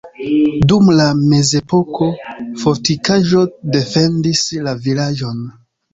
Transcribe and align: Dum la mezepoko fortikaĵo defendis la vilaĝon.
Dum 0.71 0.87
la 0.99 1.05
mezepoko 1.33 2.07
fortikaĵo 2.63 3.45
defendis 3.77 4.43
la 4.69 4.75
vilaĝon. 4.87 5.45